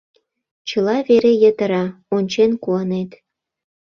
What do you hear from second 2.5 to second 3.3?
куанет!